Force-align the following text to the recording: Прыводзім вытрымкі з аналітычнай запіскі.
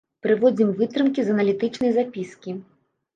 Прыводзім 0.25 0.69
вытрымкі 0.79 1.19
з 1.27 1.35
аналітычнай 1.35 1.91
запіскі. 1.99 2.55